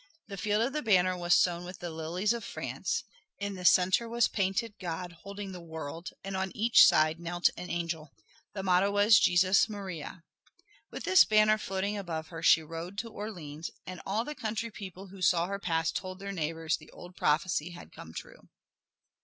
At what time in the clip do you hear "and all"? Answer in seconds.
13.85-14.25